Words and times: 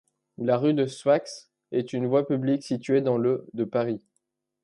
La 0.39 0.57
rue 0.57 0.73
de 0.73 0.87
Sfax 0.87 1.51
est 1.71 1.93
une 1.93 2.07
voie 2.07 2.25
publique 2.25 2.63
située 2.63 3.01
dans 3.01 3.19
le 3.19 3.45
de 3.53 3.65
Paris. 3.65 4.01